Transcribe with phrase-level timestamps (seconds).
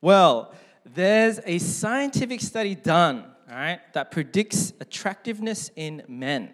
[0.00, 0.54] Well,
[0.84, 6.50] there's a scientific study done, all right, that predicts attractiveness in men.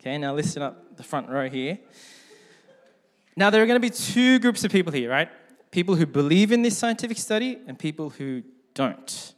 [0.00, 1.78] Okay, now listen up the front row here.
[3.36, 5.28] Now, there are going to be two groups of people here, right?
[5.72, 8.42] People who believe in this scientific study and people who
[8.74, 9.34] don't.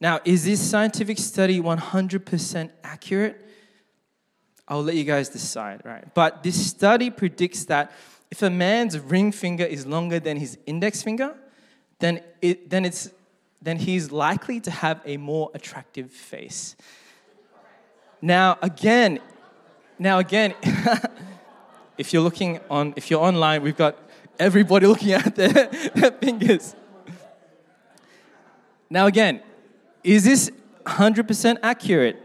[0.00, 3.40] Now, is this scientific study 100% accurate?
[4.68, 6.12] I'll let you guys decide, right?
[6.14, 7.92] But this study predicts that
[8.30, 11.34] if a man's ring finger is longer than his index finger,
[11.98, 13.10] then, it, then, it's,
[13.62, 16.76] then he's likely to have a more attractive face.
[18.20, 19.20] Now, again,
[19.98, 20.54] now again,
[21.98, 23.98] if you're looking on, if you're online, we've got
[24.38, 26.74] everybody looking at their, their fingers.
[28.90, 29.42] Now, again,
[30.02, 30.50] is this
[30.86, 32.20] 100% accurate?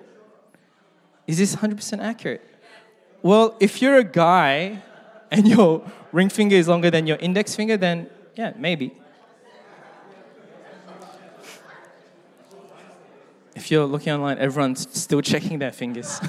[1.28, 2.45] Is this 100% accurate?
[3.22, 4.81] Well, if you're a guy
[5.31, 8.94] and your ring finger is longer than your index finger, then yeah, maybe.
[13.59, 16.22] If you're looking online, everyone's still checking their fingers.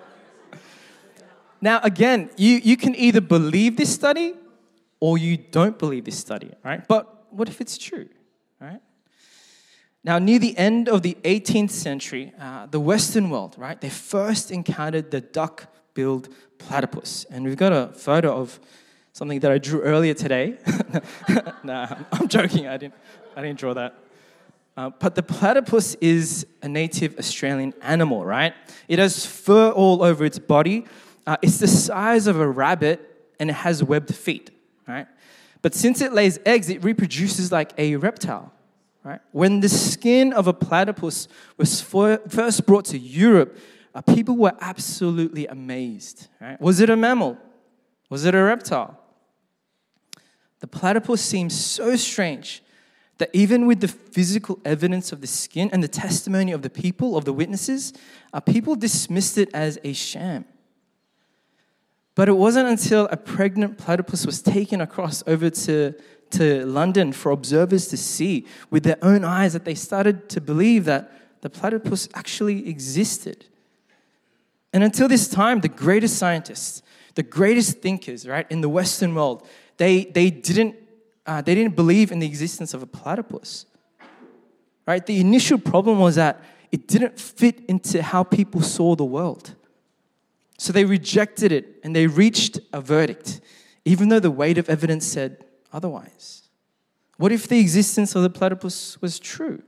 [1.60, 4.34] now, again, you, you can either believe this study
[4.98, 6.86] or you don't believe this study, right?
[6.88, 8.08] But what if it's true,
[8.60, 8.80] right?
[10.02, 14.50] Now, near the end of the 18th century, uh, the Western world, right, they first
[14.50, 16.28] encountered the duck billed
[16.58, 17.26] platypus.
[17.30, 18.58] And we've got a photo of
[19.12, 20.58] something that I drew earlier today.
[21.62, 22.94] nah, I'm joking, I didn't,
[23.36, 23.94] I didn't draw that.
[24.78, 28.54] Uh, but the platypus is a native Australian animal, right?
[28.86, 30.86] It has fur all over its body.
[31.26, 33.00] Uh, it's the size of a rabbit
[33.40, 34.52] and it has webbed feet,
[34.86, 35.08] right?
[35.62, 38.52] But since it lays eggs, it reproduces like a reptile,
[39.02, 39.18] right?
[39.32, 43.58] When the skin of a platypus was for, first brought to Europe,
[43.96, 46.60] uh, people were absolutely amazed, right?
[46.60, 47.36] Was it a mammal?
[48.10, 48.96] Was it a reptile?
[50.60, 52.62] The platypus seems so strange
[53.18, 57.16] that even with the physical evidence of the skin and the testimony of the people,
[57.16, 57.92] of the witnesses,
[58.32, 60.44] uh, people dismissed it as a sham.
[62.14, 65.94] But it wasn't until a pregnant platypus was taken across over to,
[66.30, 70.84] to London for observers to see with their own eyes that they started to believe
[70.86, 71.12] that
[71.42, 73.46] the platypus actually existed.
[74.72, 76.82] And until this time, the greatest scientists,
[77.14, 79.46] the greatest thinkers, right, in the Western world,
[79.76, 80.74] they, they didn't
[81.28, 83.66] uh, they didn't believe in the existence of a platypus.
[84.86, 85.04] Right?
[85.04, 89.54] The initial problem was that it didn't fit into how people saw the world.
[90.56, 93.42] So they rejected it and they reached a verdict,
[93.84, 96.48] even though the weight of evidence said otherwise.
[97.18, 99.62] What if the existence of the platypus was true?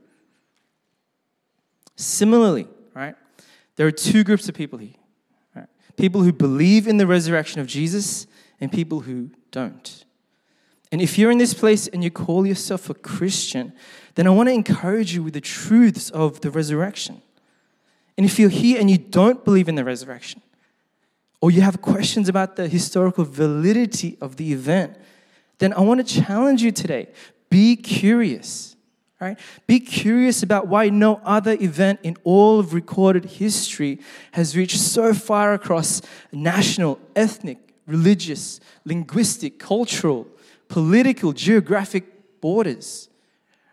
[1.95, 3.15] Similarly, right,
[3.75, 4.95] there are two groups of people here
[5.55, 5.67] right?
[5.95, 8.25] people who believe in the resurrection of Jesus
[8.59, 10.05] and people who don't.
[10.91, 13.71] And if you're in this place and you call yourself a Christian,
[14.15, 17.21] then I want to encourage you with the truths of the resurrection.
[18.17, 20.41] And if you're here and you don't believe in the resurrection,
[21.39, 24.97] or you have questions about the historical validity of the event,
[25.57, 27.09] then I want to challenge you today.
[27.49, 28.75] Be curious,
[29.19, 29.39] right?
[29.65, 33.99] Be curious about why no other event in all of recorded history
[34.33, 40.27] has reached so far across national, ethnic, religious, linguistic, cultural,
[40.71, 43.09] political, geographic borders.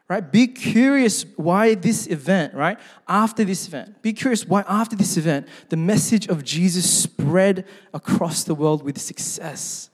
[0.09, 0.33] Right?
[0.33, 2.79] Be curious why this event, right?
[3.07, 8.43] After this event, be curious why after this event, the message of Jesus spread across
[8.43, 9.91] the world with success,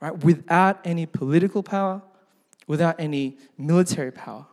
[0.00, 0.12] right?
[0.22, 2.02] Without any political power,
[2.66, 4.44] without any military power.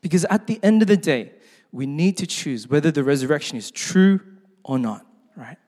[0.00, 1.32] Because at the end of the day,
[1.70, 4.20] we need to choose whether the resurrection is true
[4.62, 5.04] or not,
[5.36, 5.58] right?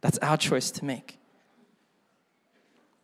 [0.00, 1.18] That's our choice to make.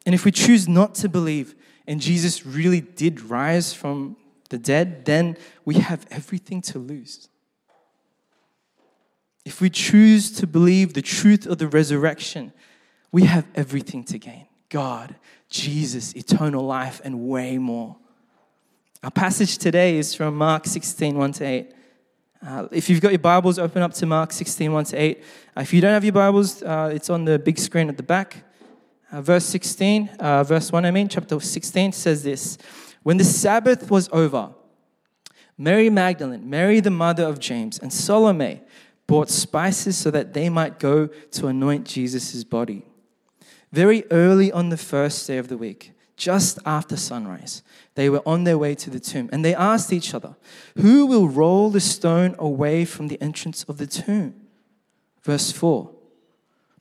[0.05, 1.55] And if we choose not to believe
[1.87, 4.17] and Jesus really did rise from
[4.51, 7.29] the dead, then we have everything to lose.
[9.45, 12.53] If we choose to believe the truth of the resurrection,
[13.11, 15.17] we have everything to gain God,
[15.51, 17.97] Jesus, eternal life, and way more.
[19.03, 21.75] Our passage today is from Mark 16, 1 to 8.
[22.45, 25.25] Uh, if you've got your Bibles, open up to Mark 16, 1 to 8.
[25.57, 28.03] Uh, if you don't have your Bibles, uh, it's on the big screen at the
[28.03, 28.45] back.
[29.13, 32.57] Uh, verse 16, uh, verse 1, I mean, chapter 16 says this
[33.03, 34.55] When the Sabbath was over,
[35.59, 38.63] Mary Magdalene, Mary the mother of James, and Salome
[39.07, 42.87] bought spices so that they might go to anoint Jesus' body.
[43.71, 47.63] Very early on the first day of the week, just after sunrise,
[47.95, 50.37] they were on their way to the tomb, and they asked each other,
[50.79, 54.35] Who will roll the stone away from the entrance of the tomb?
[55.23, 55.91] Verse 4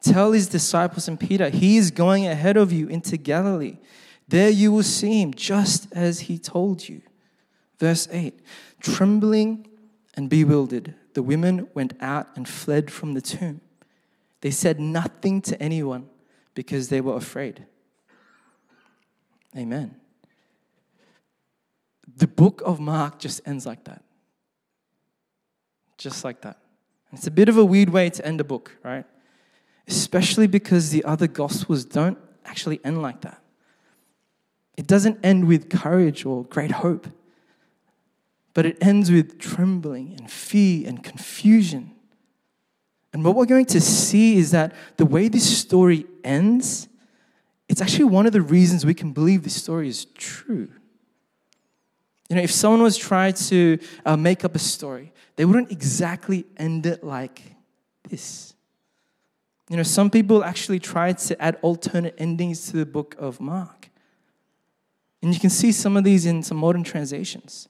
[0.00, 3.78] tell his disciples and Peter, he is going ahead of you into Galilee.
[4.28, 7.02] There you will see him just as he told you.
[7.78, 8.40] Verse 8
[8.80, 9.66] Trembling
[10.14, 13.60] and bewildered, the women went out and fled from the tomb.
[14.40, 16.08] They said nothing to anyone
[16.54, 17.66] because they were afraid.
[19.56, 19.96] Amen.
[22.16, 24.02] The book of Mark just ends like that.
[25.98, 26.58] Just like that.
[27.12, 29.06] It's a bit of a weird way to end a book, right?
[29.88, 33.40] Especially because the other gospels don't actually end like that.
[34.76, 37.06] It doesn't end with courage or great hope,
[38.52, 41.92] but it ends with trembling and fear and confusion.
[43.12, 46.88] And what we're going to see is that the way this story ends,
[47.68, 50.68] it's actually one of the reasons we can believe this story is true.
[52.28, 56.44] You know, if someone was trying to uh, make up a story, they wouldn't exactly
[56.56, 57.40] end it like
[58.08, 58.55] this.
[59.68, 63.90] You know, some people actually tried to add alternate endings to the book of Mark.
[65.22, 67.68] And you can see some of these in some modern translations.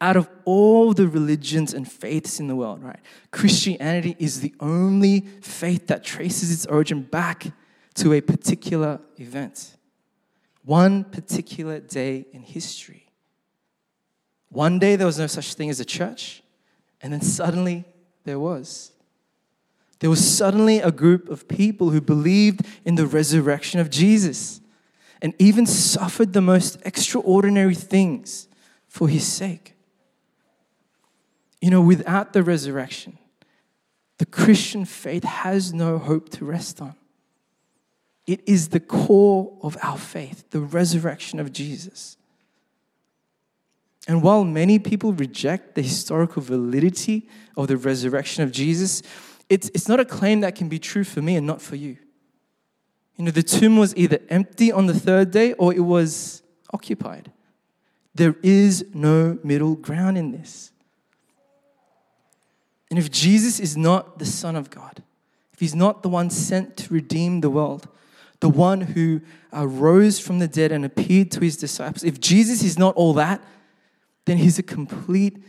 [0.00, 3.00] Out of all the religions and faiths in the world, right,
[3.30, 7.52] Christianity is the only faith that traces its origin back
[7.94, 9.76] to a particular event,
[10.64, 13.06] one particular day in history.
[14.48, 16.42] One day there was no such thing as a church,
[17.00, 17.84] and then suddenly
[18.24, 18.92] there was.
[20.02, 24.60] There was suddenly a group of people who believed in the resurrection of Jesus
[25.22, 28.48] and even suffered the most extraordinary things
[28.88, 29.76] for his sake.
[31.60, 33.16] You know, without the resurrection,
[34.18, 36.96] the Christian faith has no hope to rest on.
[38.26, 42.16] It is the core of our faith, the resurrection of Jesus.
[44.08, 49.00] And while many people reject the historical validity of the resurrection of Jesus,
[49.52, 51.98] it's, it's not a claim that can be true for me and not for you.
[53.16, 57.30] You know, the tomb was either empty on the third day or it was occupied.
[58.14, 60.72] There is no middle ground in this.
[62.88, 65.02] And if Jesus is not the Son of God,
[65.52, 67.88] if he's not the one sent to redeem the world,
[68.40, 69.20] the one who
[69.54, 73.12] uh, rose from the dead and appeared to his disciples, if Jesus is not all
[73.12, 73.44] that,
[74.24, 75.44] then he's a complete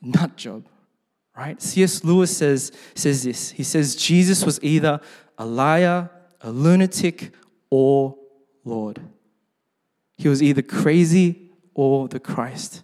[0.00, 0.64] nut job,
[1.38, 1.62] right?
[1.62, 2.04] C.S.
[2.04, 3.50] Lewis says, says this.
[3.50, 5.00] He says Jesus was either
[5.38, 7.32] a liar a lunatic
[7.70, 8.16] or
[8.64, 9.00] Lord.
[10.16, 12.82] He was either crazy or the Christ.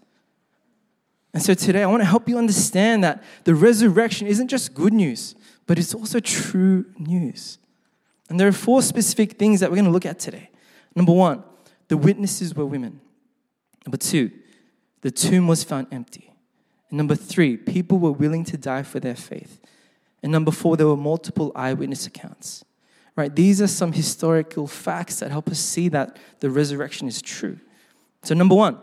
[1.32, 4.92] And so today I want to help you understand that the resurrection isn't just good
[4.92, 5.34] news,
[5.66, 7.58] but it's also true news.
[8.28, 10.50] And there are four specific things that we're going to look at today.
[10.94, 11.42] Number one,
[11.88, 13.00] the witnesses were women.
[13.84, 14.30] Number two,
[15.02, 16.33] the tomb was found empty.
[16.96, 19.60] Number three, people were willing to die for their faith.
[20.22, 22.64] And number four, there were multiple eyewitness accounts
[23.16, 23.34] right?
[23.34, 27.58] These are some historical facts that help us see that the resurrection is true.
[28.22, 28.78] So, number one,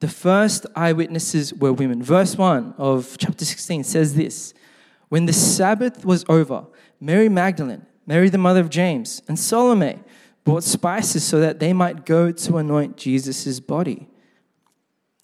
[0.00, 2.02] the first eyewitnesses were women.
[2.02, 4.54] Verse 1 of chapter 16 says this
[5.08, 6.66] When the Sabbath was over,
[7.00, 9.98] Mary Magdalene, Mary the mother of James, and Salome
[10.44, 14.07] brought spices so that they might go to anoint Jesus' body.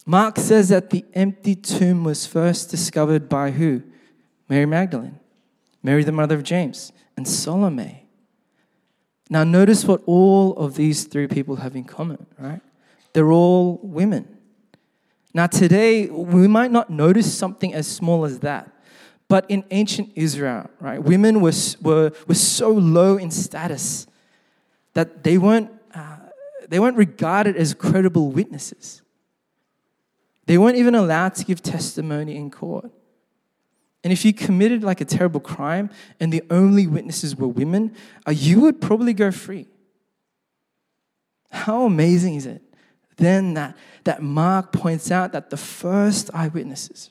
[0.06, 3.82] Mark says that the empty tomb was first discovered by who?
[4.48, 5.18] Mary Magdalene,
[5.82, 8.06] Mary the mother of James, and Salome.
[9.30, 12.60] Now, notice what all of these three people have in common, right?
[13.14, 14.28] They're all women.
[15.32, 18.70] Now, today, we might not notice something as small as that,
[19.26, 24.06] but in ancient Israel, right, women were, were, were so low in status
[24.92, 26.18] that they weren't, uh,
[26.68, 29.00] they weren't regarded as credible witnesses.
[30.46, 32.90] They weren't even allowed to give testimony in court.
[34.02, 35.88] And if you committed like a terrible crime
[36.20, 37.94] and the only witnesses were women,
[38.26, 39.66] uh, you would probably go free.
[41.50, 42.60] How amazing is it
[43.16, 47.10] then that, that Mark points out that the first eyewitnesses,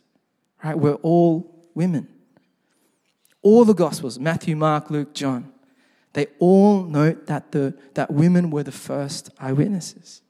[0.64, 2.08] right, were all women.
[3.42, 5.52] All the Gospels, Matthew, Mark, Luke, John,
[6.14, 10.22] they all note that, the, that women were the first eyewitnesses.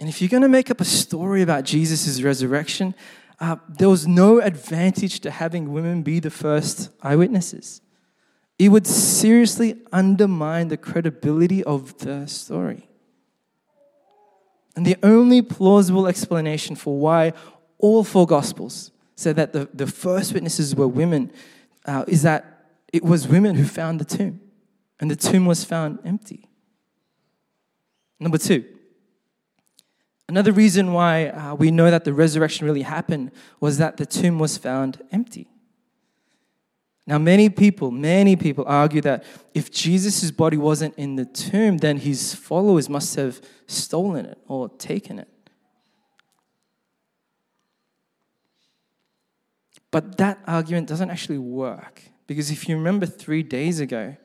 [0.00, 2.94] And if you're going to make up a story about Jesus' resurrection,
[3.40, 7.80] uh, there was no advantage to having women be the first eyewitnesses.
[8.58, 12.88] It would seriously undermine the credibility of the story.
[14.74, 17.32] And the only plausible explanation for why
[17.78, 21.32] all four Gospels said that the, the first witnesses were women
[21.84, 24.40] uh, is that it was women who found the tomb,
[25.00, 26.48] and the tomb was found empty.
[28.20, 28.64] Number two,
[30.28, 33.30] another reason why uh, we know that the resurrection really happened
[33.60, 35.48] was that the tomb was found empty.
[37.06, 41.96] Now, many people, many people argue that if Jesus' body wasn't in the tomb, then
[41.96, 45.28] his followers must have stolen it or taken it.
[49.90, 54.16] But that argument doesn't actually work because if you remember three days ago,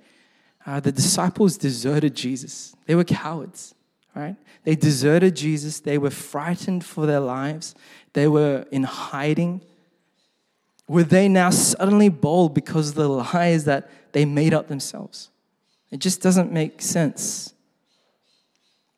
[0.66, 2.76] uh, the disciples deserted Jesus.
[2.86, 3.74] They were cowards,
[4.16, 4.36] right?
[4.64, 5.80] They deserted Jesus.
[5.80, 7.76] They were frightened for their lives.
[8.14, 9.62] They were in hiding
[10.88, 15.30] were they now suddenly bold because of the lies that they made up themselves?
[15.92, 17.54] It just doesn't make sense.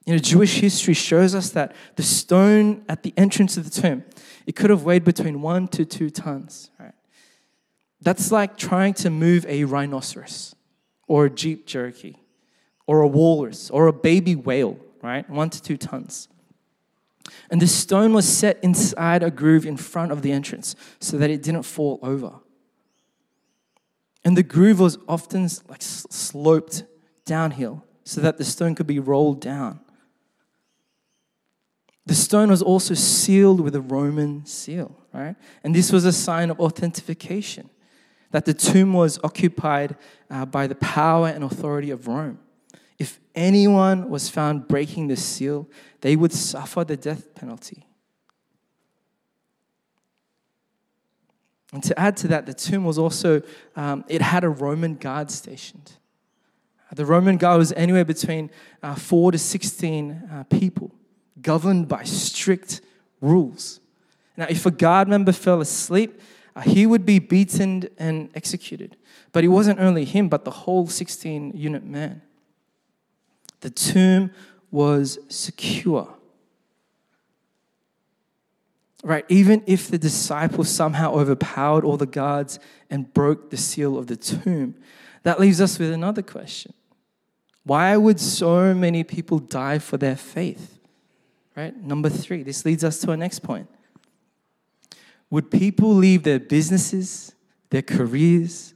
[0.05, 4.03] You know, Jewish history shows us that the stone at the entrance of the tomb,
[4.45, 6.69] it could have weighed between one to two tons.
[6.79, 6.93] Right?
[8.01, 10.55] That's like trying to move a rhinoceros
[11.07, 12.15] or a Jeep Cherokee
[12.87, 15.29] or a walrus or a baby whale, right?
[15.29, 16.27] One to two tons.
[17.49, 21.29] And the stone was set inside a groove in front of the entrance so that
[21.29, 22.39] it didn't fall over.
[24.23, 26.83] And the groove was often like sloped
[27.25, 29.79] downhill so that the stone could be rolled down.
[32.07, 35.35] The stone was also sealed with a Roman seal, right?
[35.63, 37.69] And this was a sign of authentication
[38.31, 39.95] that the tomb was occupied
[40.29, 42.39] uh, by the power and authority of Rome.
[42.97, 45.69] If anyone was found breaking the seal,
[46.01, 47.85] they would suffer the death penalty.
[51.73, 53.41] And to add to that, the tomb was also,
[53.75, 55.93] um, it had a Roman guard stationed.
[56.93, 58.49] The Roman guard was anywhere between
[58.81, 60.95] uh, four to 16 uh, people,
[61.41, 62.79] governed by strict
[63.19, 63.81] rules.
[64.37, 66.21] Now, if a guard member fell asleep,
[66.55, 68.95] uh, he would be beaten and executed.
[69.33, 72.21] But it wasn't only him, but the whole 16 unit man.
[73.61, 74.31] The tomb
[74.71, 76.13] was secure.
[79.03, 82.59] Right, even if the disciples somehow overpowered all the guards
[82.89, 84.75] and broke the seal of the tomb,
[85.23, 86.73] that leaves us with another question.
[87.63, 90.79] Why would so many people die for their faith?
[91.55, 91.75] Right?
[91.75, 93.69] Number three, this leads us to our next point.
[95.29, 97.33] Would people leave their businesses,
[97.69, 98.73] their careers,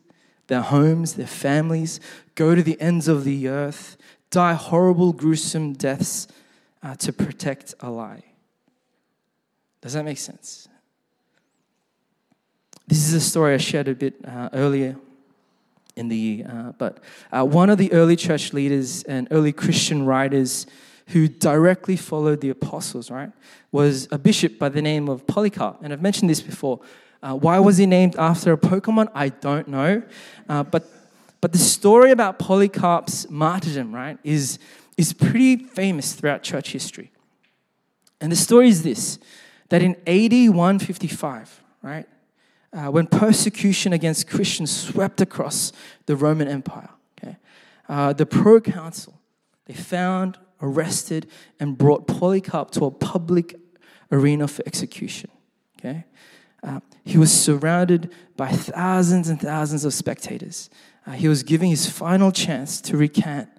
[0.48, 2.00] their homes, their families,
[2.36, 3.98] go to the ends of the earth
[4.32, 6.28] die horrible, gruesome deaths
[6.84, 8.24] uh, to protect a lie.
[9.82, 10.68] Does that make sense?
[12.88, 14.96] This is a story I shared a bit uh, earlier
[15.96, 17.00] in the year, uh, but
[17.32, 20.66] uh, one of the early church leaders and early Christian writers
[21.08, 23.32] who directly followed the apostles, right,
[23.72, 25.78] was a bishop by the name of Polycarp.
[25.82, 26.80] And I've mentioned this before.
[27.22, 29.10] Uh, why was he named after a Pokemon?
[29.14, 30.02] I don't know.
[30.48, 30.88] Uh, but
[31.42, 34.60] but the story about Polycarp's martyrdom, right, is,
[34.98, 37.12] is pretty famous throughout church history.
[38.20, 39.20] And the story is this
[39.70, 42.08] that in AD 155, right,
[42.74, 45.72] uh, when persecution against Christians swept across
[46.08, 47.38] the Roman Empire, okay,
[47.88, 49.20] uh, the proconsul,
[49.66, 51.28] they found, arrested,
[51.60, 53.56] and brought Polycarp to a public
[54.12, 55.30] arena for execution.
[55.80, 56.06] Okay?
[56.64, 60.70] Uh, he was surrounded by thousands and thousands of spectators
[61.10, 63.50] uh, he was giving his final chance to recant.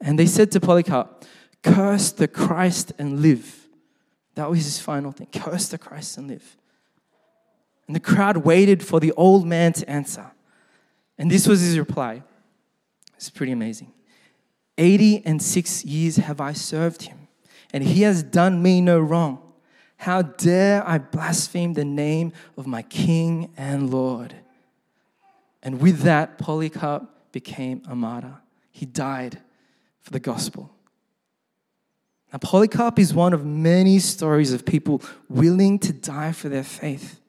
[0.00, 1.24] And they said to Polycarp,
[1.62, 3.68] Curse the Christ and live.
[4.34, 5.28] That was his final thing.
[5.32, 6.56] Curse the Christ and live.
[7.86, 10.32] And the crowd waited for the old man to answer.
[11.18, 12.24] And this was his reply.
[13.14, 13.92] It's pretty amazing.
[14.76, 17.28] 80 and six years have I served him,
[17.72, 19.38] and he has done me no wrong.
[19.98, 24.34] How dare I blaspheme the name of my King and Lord?
[25.62, 28.34] And with that, Polycarp became a martyr.
[28.70, 29.38] He died
[30.00, 30.74] for the gospel.
[32.32, 37.20] Now, Polycarp is one of many stories of people willing to die for their faith.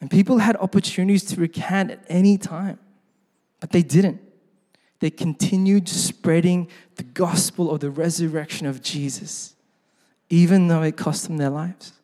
[0.00, 2.78] And people had opportunities to recant at any time,
[3.58, 4.20] but they didn't.
[5.00, 9.54] They continued spreading the gospel of the resurrection of Jesus,
[10.30, 11.97] even though it cost them their lives.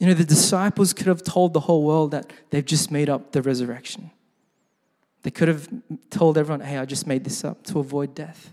[0.00, 3.32] You know, the disciples could have told the whole world that they've just made up
[3.32, 4.10] the resurrection.
[5.22, 5.68] They could have
[6.08, 8.50] told everyone, hey, I just made this up to avoid death.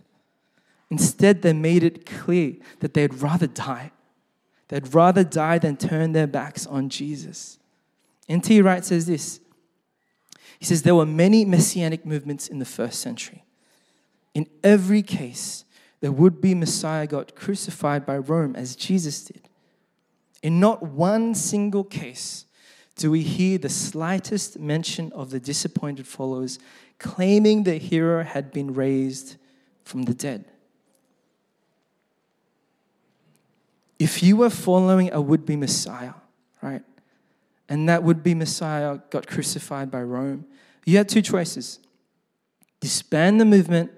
[0.90, 3.92] Instead, they made it clear that they'd rather die.
[4.68, 7.58] They'd rather die than turn their backs on Jesus.
[8.28, 8.62] N.T.
[8.62, 9.40] Wright says this
[10.60, 13.46] He says, There were many messianic movements in the first century.
[14.34, 15.64] In every case,
[16.02, 19.47] the would be Messiah got crucified by Rome as Jesus did.
[20.44, 22.46] In not one single case
[22.96, 26.60] do we hear the slightest mention of the disappointed followers
[27.00, 29.38] claiming the hero had been raised
[29.84, 30.46] from the dead.
[34.00, 36.14] If you were following a would be Messiah,
[36.62, 36.84] right,
[37.70, 40.46] and that would be Messiah got crucified by Rome,
[40.86, 41.80] you had two choices
[42.80, 43.92] disband the movement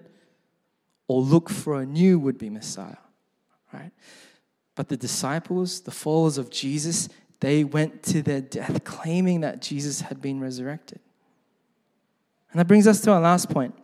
[1.08, 2.98] or look for a new would be Messiah,
[3.74, 3.92] right?
[4.80, 7.10] But the disciples, the followers of Jesus,
[7.42, 11.02] they went to their death claiming that Jesus had been resurrected.
[12.50, 13.76] And that brings us to our last point.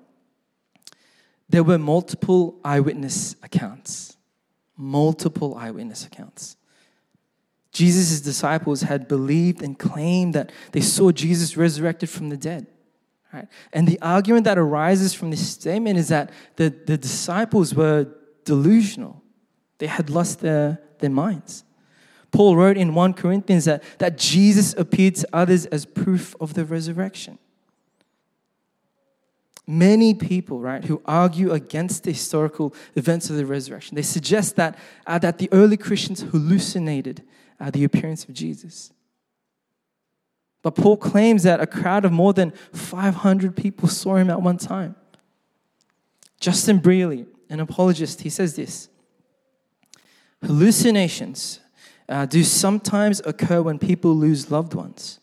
[1.50, 4.16] There were multiple eyewitness accounts.
[4.78, 6.56] Multiple eyewitness accounts.
[7.74, 12.68] Jesus' disciples had believed and claimed that they saw Jesus resurrected from the dead.
[13.34, 13.50] Right?
[13.74, 18.08] And the argument that arises from this statement is that the, the disciples were
[18.46, 19.25] delusional,
[19.78, 21.64] they had lost their, their minds.
[22.32, 26.66] Paul wrote in 1 Corinthians that, that Jesus appeared to others as proof of the
[26.66, 27.38] resurrection.
[29.68, 34.78] Many people, right, who argue against the historical events of the resurrection, they suggest that,
[35.08, 37.24] uh, that the early Christians hallucinated
[37.60, 38.92] uh, the appearance of Jesus.
[40.62, 44.58] But Paul claims that a crowd of more than 500 people saw him at one
[44.58, 44.96] time.
[46.40, 48.90] Justin Brierley, an apologist, he says this
[50.44, 51.60] Hallucinations
[52.08, 55.20] uh, do sometimes occur when people lose loved ones.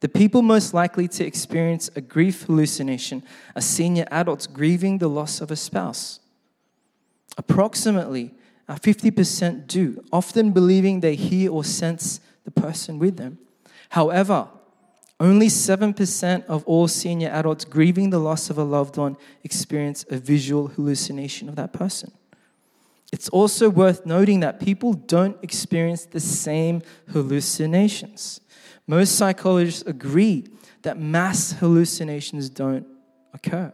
[0.00, 3.22] The people most likely to experience a grief hallucination
[3.56, 6.20] are senior adults grieving the loss of a spouse.
[7.38, 8.34] Approximately
[8.68, 13.38] uh, 50% do, often believing they hear or sense the person with them.
[13.90, 14.48] However,
[15.20, 20.16] only 7% of all senior adults grieving the loss of a loved one experience a
[20.16, 22.12] visual hallucination of that person.
[23.14, 28.40] It's also worth noting that people don't experience the same hallucinations.
[28.88, 30.48] Most psychologists agree
[30.82, 32.84] that mass hallucinations don't
[33.32, 33.72] occur.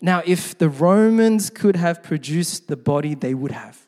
[0.00, 3.78] Now, if the Romans could have produced the body, they would have.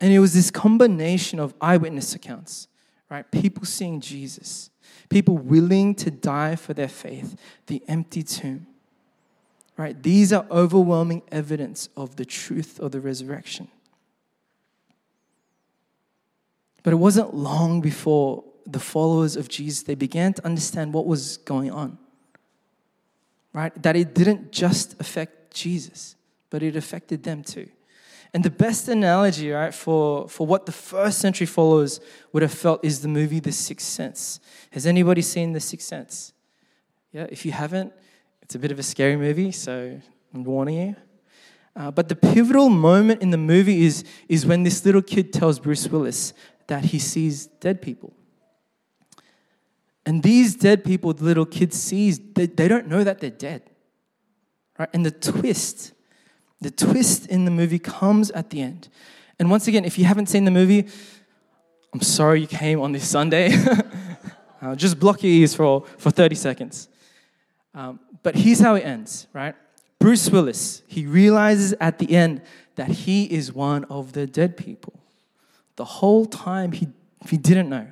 [0.00, 2.68] And it was this combination of eyewitness accounts
[3.12, 3.30] right?
[3.30, 4.70] People seeing Jesus,
[5.10, 7.36] people willing to die for their faith,
[7.66, 8.66] the empty tomb,
[9.76, 10.00] right?
[10.02, 13.68] These are overwhelming evidence of the truth of the resurrection.
[16.82, 21.36] But it wasn't long before the followers of Jesus they began to understand what was
[21.38, 21.98] going on.
[23.52, 23.82] Right?
[23.82, 26.16] That it didn't just affect Jesus,
[26.50, 27.68] but it affected them too.
[28.34, 32.00] And the best analogy, right, for, for what the first century followers
[32.32, 34.40] would have felt is the movie The Sixth Sense.
[34.70, 36.32] Has anybody seen The Sixth Sense?
[37.12, 37.92] Yeah, if you haven't,
[38.52, 39.98] it's a bit of a scary movie, so
[40.34, 40.96] I'm warning you.
[41.74, 45.58] Uh, but the pivotal moment in the movie is, is when this little kid tells
[45.58, 46.34] Bruce Willis
[46.66, 48.12] that he sees dead people.
[50.04, 53.62] And these dead people the little kid sees, they, they don't know that they're dead.
[54.78, 54.90] Right?
[54.92, 55.94] And the twist
[56.60, 58.90] the twist in the movie comes at the end.
[59.38, 60.88] And once again, if you haven't seen the movie,
[61.94, 63.54] I'm sorry you came on this Sunday.
[64.60, 66.88] uh, just block your ears for, for 30 seconds.
[67.74, 69.54] Um, but here's how it ends, right?
[69.98, 72.42] Bruce Willis, he realizes at the end
[72.74, 74.94] that he is one of the dead people.
[75.76, 76.88] The whole time he,
[77.28, 77.86] he didn't know.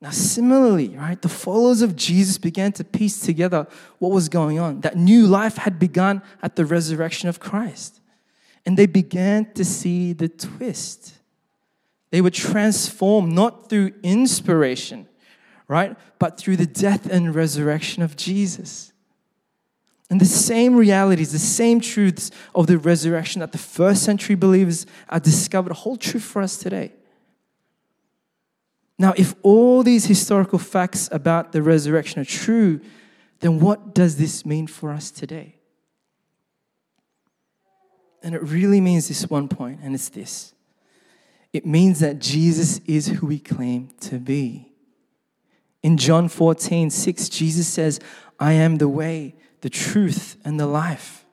[0.00, 3.66] Now, similarly, right, the followers of Jesus began to piece together
[3.98, 4.80] what was going on.
[4.80, 8.00] That new life had begun at the resurrection of Christ.
[8.66, 11.14] And they began to see the twist.
[12.10, 15.06] They were transformed not through inspiration,
[15.68, 18.93] right, but through the death and resurrection of Jesus.
[20.10, 24.86] And the same realities, the same truths of the resurrection that the first century believers
[25.08, 26.92] are discovered hold true for us today.
[28.98, 32.80] Now, if all these historical facts about the resurrection are true,
[33.40, 35.56] then what does this mean for us today?
[38.22, 40.54] And it really means this one point, and it's this
[41.52, 44.72] it means that Jesus is who we claim to be.
[45.84, 48.00] In John 14, 6, Jesus says,
[48.40, 51.24] I am the way, the truth, and the life.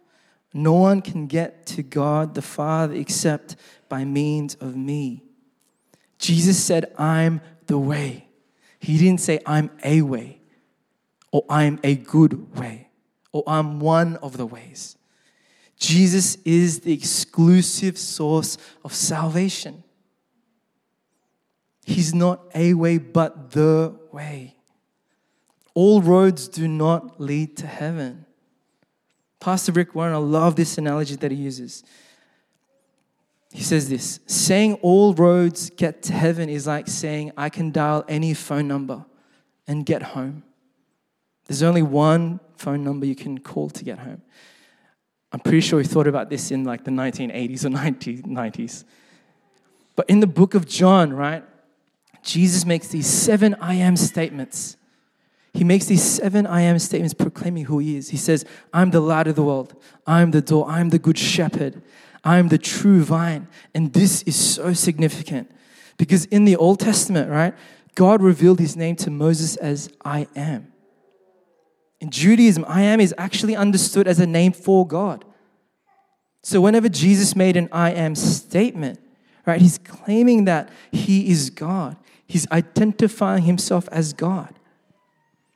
[0.53, 3.57] No one can get to God the Father except
[3.89, 5.25] by means of me.
[6.17, 8.29] Jesus said, I'm the way.
[8.79, 10.39] He didn't say, I'm a way,
[11.33, 12.87] or I'm a good way,
[13.33, 14.95] or I'm one of the ways.
[15.77, 19.83] Jesus is the exclusive source of salvation.
[21.83, 24.55] He's not a way, but the way.
[25.73, 28.25] All roads do not lead to heaven.
[29.39, 31.83] Pastor Rick Warren, I love this analogy that he uses.
[33.51, 38.05] He says this saying all roads get to heaven is like saying I can dial
[38.07, 39.05] any phone number
[39.67, 40.43] and get home.
[41.47, 44.21] There's only one phone number you can call to get home.
[45.33, 48.83] I'm pretty sure he thought about this in like the 1980s or 1990s.
[49.95, 51.43] But in the book of John, right,
[52.23, 54.77] Jesus makes these seven I am statements.
[55.53, 58.09] He makes these seven I am statements proclaiming who he is.
[58.09, 59.75] He says, I'm the light of the world.
[60.07, 60.69] I'm the door.
[60.69, 61.81] I'm the good shepherd.
[62.23, 63.47] I'm the true vine.
[63.75, 65.51] And this is so significant
[65.97, 67.53] because in the Old Testament, right,
[67.95, 70.71] God revealed his name to Moses as I am.
[71.99, 75.25] In Judaism, I am is actually understood as a name for God.
[76.43, 78.99] So whenever Jesus made an I am statement,
[79.45, 81.97] right, he's claiming that he is God.
[82.25, 84.55] He's identifying himself as God.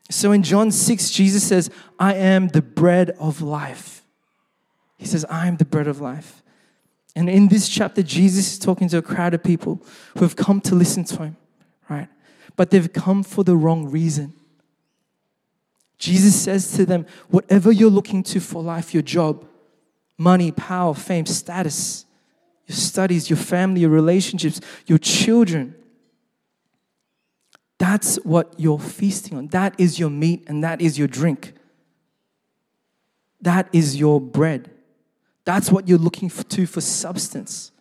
[0.10, 4.04] So in John 6, Jesus says, I am the bread of life.
[4.98, 6.44] He says, I am the bread of life.
[7.16, 9.82] And in this chapter, Jesus is talking to a crowd of people
[10.16, 11.38] who have come to listen to him,
[11.90, 12.10] right?
[12.56, 14.34] But they've come for the wrong reason.
[15.98, 19.46] Jesus says to them, whatever you're looking to for life, your job,
[20.18, 22.06] money, power, fame, status,
[22.68, 25.76] your studies, your family, your relationships, your children,
[27.78, 29.48] that's what you're feasting on.
[29.48, 31.54] That is your meat and that is your drink.
[33.42, 34.72] That is your bread.
[35.44, 37.72] That's what you're looking for, to for substance.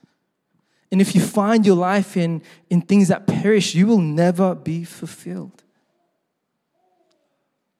[0.90, 4.84] And if you find your life in, in things that perish, you will never be
[4.84, 5.64] fulfilled.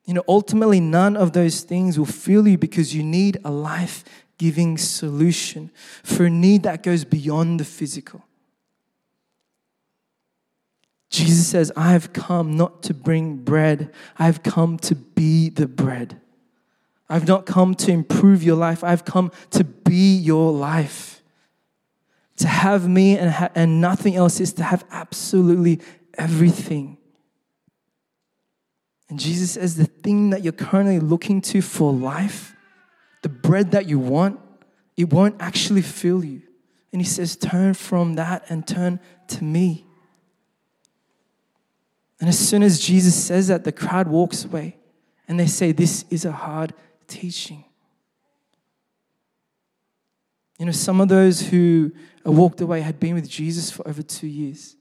[0.04, 4.04] You know, ultimately, none of those things will fill you because you need a life
[4.36, 5.70] giving solution
[6.02, 8.24] for a need that goes beyond the physical.
[11.14, 15.68] Jesus says, I have come not to bring bread, I have come to be the
[15.68, 16.20] bread.
[17.08, 21.22] I've not come to improve your life, I've come to be your life.
[22.38, 25.80] To have me and, ha- and nothing else is to have absolutely
[26.18, 26.98] everything.
[29.08, 32.56] And Jesus says, the thing that you're currently looking to for life,
[33.22, 34.40] the bread that you want,
[34.96, 36.42] it won't actually fill you.
[36.92, 38.98] And he says, turn from that and turn
[39.28, 39.86] to me.
[42.20, 44.76] And as soon as Jesus says that, the crowd walks away
[45.26, 46.72] and they say, This is a hard
[47.06, 47.64] teaching.
[50.58, 51.92] You know, some of those who
[52.24, 54.76] walked away had been with Jesus for over two years.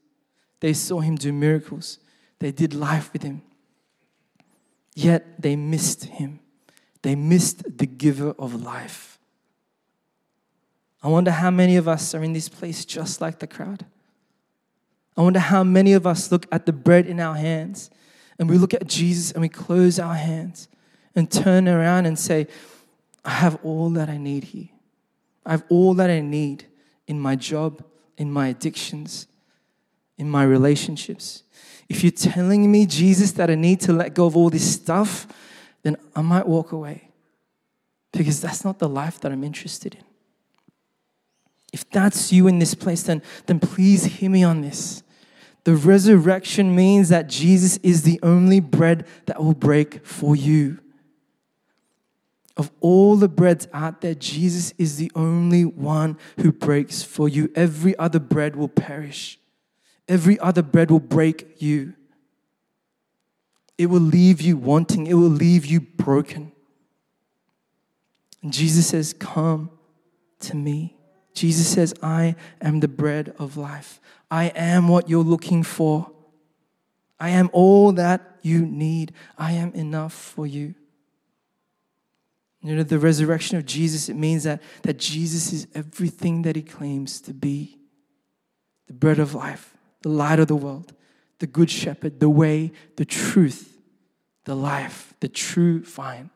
[0.59, 1.99] They saw him do miracles,
[2.39, 3.41] they did life with him.
[4.95, 6.39] Yet they missed him.
[7.01, 9.19] They missed the giver of life.
[11.01, 13.85] I wonder how many of us are in this place just like the crowd.
[15.15, 17.89] I wonder how many of us look at the bread in our hands
[18.39, 20.67] and we look at Jesus and we close our hands
[21.15, 22.47] and turn around and say,
[23.23, 24.69] I have all that I need here.
[25.45, 26.65] I have all that I need
[27.07, 27.83] in my job,
[28.17, 29.27] in my addictions,
[30.17, 31.43] in my relationships.
[31.89, 35.27] If you're telling me, Jesus, that I need to let go of all this stuff,
[35.83, 37.09] then I might walk away
[38.11, 40.03] because that's not the life that I'm interested in.
[41.71, 45.02] If that's you in this place, then, then please hear me on this.
[45.63, 50.79] The resurrection means that Jesus is the only bread that will break for you.
[52.55, 57.51] Of all the breads out there, Jesus is the only one who breaks for you.
[57.55, 59.39] Every other bread will perish,
[60.07, 61.93] every other bread will break you.
[63.75, 66.51] It will leave you wanting, it will leave you broken.
[68.43, 69.71] And Jesus says, Come
[70.41, 70.97] to me.
[71.33, 73.99] Jesus says, I am the bread of life.
[74.29, 76.11] I am what you're looking for.
[77.19, 79.13] I am all that you need.
[79.37, 80.75] I am enough for you.
[82.61, 86.61] You know, the resurrection of Jesus, it means that, that Jesus is everything that he
[86.61, 87.77] claims to be
[88.87, 90.93] the bread of life, the light of the world,
[91.39, 93.77] the good shepherd, the way, the truth,
[94.45, 96.29] the life, the true vine.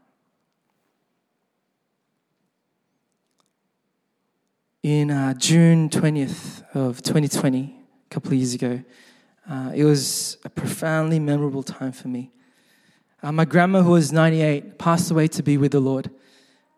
[4.87, 8.81] In uh, June 20th of 2020, a couple of years ago.
[9.49, 12.31] Uh, it was a profoundly memorable time for me.
[13.21, 16.09] Uh, my grandma, who was 98, passed away to be with the Lord.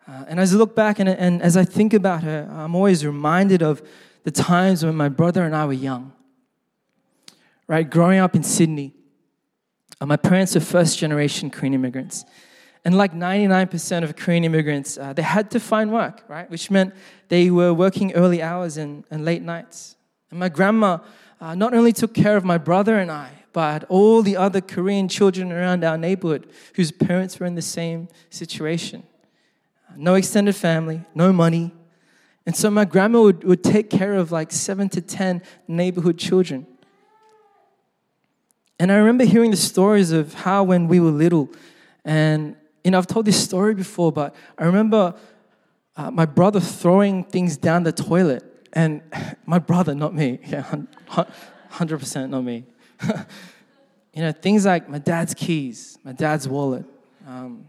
[0.08, 3.06] Uh, and as I look back and, and as I think about her, I'm always
[3.06, 3.84] reminded of
[4.24, 6.12] the times when my brother and I were young.
[7.68, 8.92] Right, growing up in Sydney,
[10.02, 12.26] uh, my parents were first generation Korean immigrants.
[12.86, 16.50] And like 99% of Korean immigrants, uh, they had to find work, right?
[16.50, 16.94] Which meant
[17.28, 19.96] they were working early hours and, and late nights.
[20.32, 21.00] And my grandma
[21.42, 25.08] uh, not only took care of my brother and I, but all the other Korean
[25.08, 29.04] children around our neighborhood whose parents were in the same situation.
[29.96, 31.74] no extended family, no money.
[32.46, 36.66] And so my grandma would, would take care of like seven to 10 neighborhood children.
[38.80, 41.50] And I remember hearing the stories of how when we were little,
[42.06, 45.16] and you know, I've told this story before, but I remember
[45.96, 48.44] uh, my brother throwing things down the toilet.
[48.74, 49.02] And
[49.46, 50.64] my brother, not me, yeah,
[51.72, 52.66] 100% not me.
[54.14, 56.86] you know, things like my dad's keys, my dad's wallet,
[57.28, 57.66] um,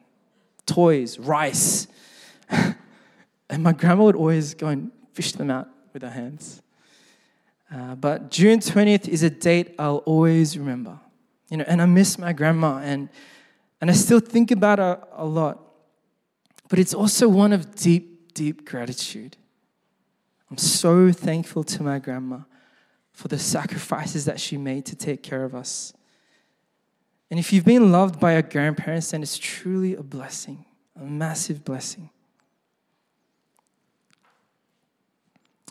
[0.67, 1.89] toys, rice.
[2.49, 6.63] and my grandma would always go and fish them out with her hands.
[7.73, 10.99] Uh, but June 20th is a date I'll always remember.
[11.49, 13.09] You know, and I miss my grandma and,
[13.81, 15.59] and I still think about it a lot.
[16.69, 19.37] But it's also one of deep, deep gratitude.
[20.51, 22.41] I'm so thankful to my grandma
[23.13, 25.93] for the sacrifices that she made to take care of us.
[27.31, 30.65] And if you've been loved by your grandparents, then it's truly a blessing,
[31.01, 32.11] a massive blessing.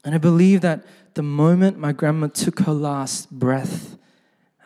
[0.05, 3.97] And I believe that the moment my grandma took her last breath,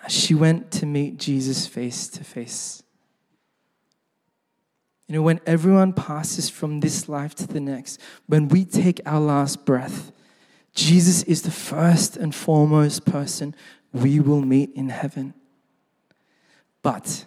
[0.08, 2.84] she went to meet Jesus face to face.
[5.08, 9.20] You know, when everyone passes from this life to the next, when we take our
[9.20, 10.12] last breath,
[10.74, 13.54] Jesus is the first and foremost person
[13.92, 15.34] we will meet in heaven.
[16.82, 17.26] But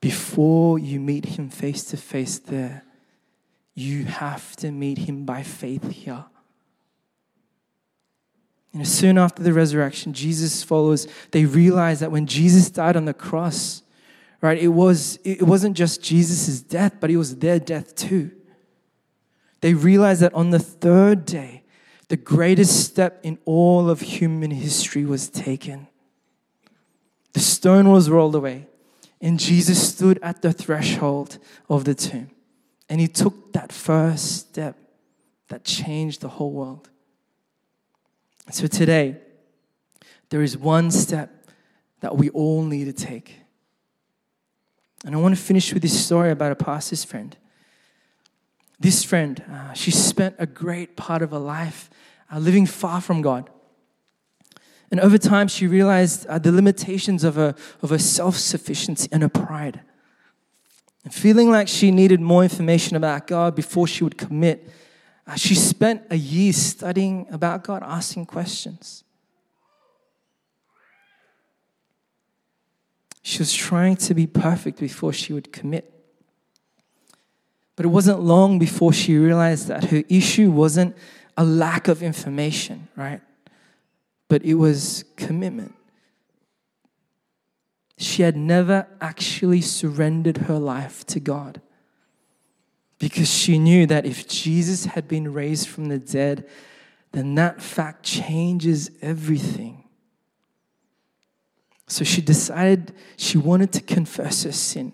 [0.00, 2.84] before you meet him face to face there,
[3.74, 6.24] you have to meet him by faith here.
[8.72, 13.04] You know, soon after the resurrection, Jesus' followers, they realize that when Jesus died on
[13.04, 13.82] the cross,
[14.40, 18.30] right, it, was, it wasn't just Jesus' death, but it was their death too.
[19.60, 21.62] They realized that on the third day,
[22.08, 25.88] the greatest step in all of human history was taken.
[27.32, 28.66] The stone was rolled away,
[29.20, 32.30] and Jesus stood at the threshold of the tomb.
[32.88, 34.76] And he took that first step
[35.48, 36.88] that changed the whole world.
[38.50, 39.16] So today,
[40.28, 41.50] there is one step
[42.00, 43.34] that we all need to take.
[45.04, 47.36] And I want to finish with this story about a pastor's friend.
[48.78, 51.88] This friend, uh, she spent a great part of her life
[52.32, 53.48] uh, living far from God.
[54.90, 59.22] And over time, she realized uh, the limitations of her, of her self sufficiency and
[59.22, 59.80] her pride.
[61.04, 64.68] And feeling like she needed more information about God before she would commit,
[65.26, 69.04] uh, she spent a year studying about God, asking questions.
[73.26, 75.92] She was trying to be perfect before she would commit.
[77.74, 80.96] But it wasn't long before she realized that her issue wasn't
[81.36, 83.20] a lack of information, right?
[84.28, 85.74] But it was commitment.
[87.98, 91.60] She had never actually surrendered her life to God
[93.00, 96.48] because she knew that if Jesus had been raised from the dead,
[97.10, 99.82] then that fact changes everything.
[101.88, 104.92] So she decided she wanted to confess her sin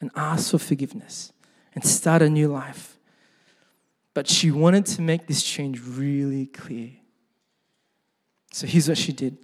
[0.00, 1.32] and ask for forgiveness
[1.74, 2.98] and start a new life.
[4.14, 6.90] But she wanted to make this change really clear.
[8.52, 9.36] So here's what she did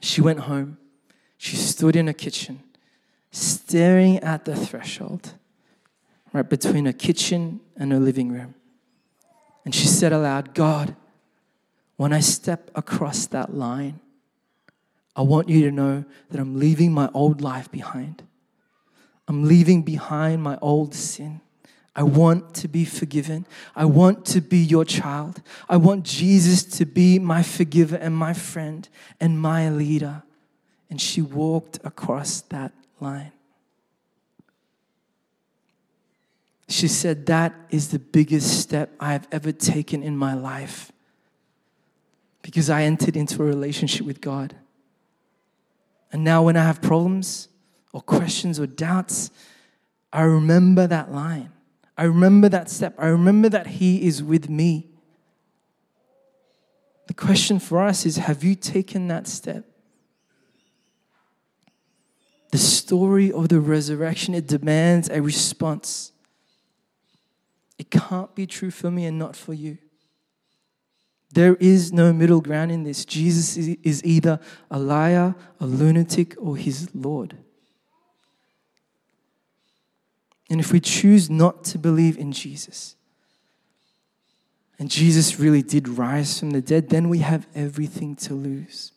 [0.00, 0.78] she went home,
[1.36, 2.62] she stood in her kitchen,
[3.30, 5.34] staring at the threshold
[6.32, 8.54] right between her kitchen and her living room.
[9.64, 10.96] And she said aloud, God,
[11.96, 14.00] when I step across that line,
[15.16, 18.22] I want you to know that I'm leaving my old life behind.
[19.28, 21.40] I'm leaving behind my old sin.
[21.96, 23.46] I want to be forgiven.
[23.76, 25.40] I want to be your child.
[25.68, 28.88] I want Jesus to be my forgiver and my friend
[29.20, 30.24] and my leader.
[30.90, 33.32] And she walked across that line.
[36.68, 40.90] She said, That is the biggest step I have ever taken in my life
[42.42, 44.56] because I entered into a relationship with God.
[46.14, 47.48] And now, when I have problems
[47.92, 49.32] or questions or doubts,
[50.12, 51.50] I remember that line.
[51.98, 52.94] I remember that step.
[52.98, 54.90] I remember that He is with me.
[57.08, 59.64] The question for us is Have you taken that step?
[62.52, 66.12] The story of the resurrection, it demands a response.
[67.76, 69.78] It can't be true for me and not for you.
[71.34, 73.04] There is no middle ground in this.
[73.04, 74.38] Jesus is either
[74.70, 77.36] a liar, a lunatic, or his Lord.
[80.48, 82.94] And if we choose not to believe in Jesus,
[84.78, 88.92] and Jesus really did rise from the dead, then we have everything to lose.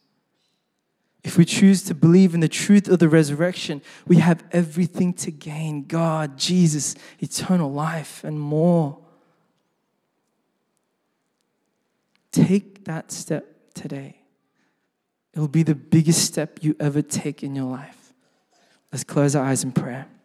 [1.24, 5.32] If we choose to believe in the truth of the resurrection, we have everything to
[5.32, 9.00] gain God, Jesus, eternal life, and more.
[12.46, 14.18] Take that step today.
[15.34, 18.14] It will be the biggest step you ever take in your life.
[18.92, 20.08] Let's close our eyes in prayer.